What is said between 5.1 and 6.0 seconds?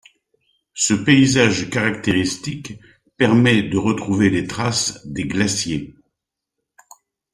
glaciers.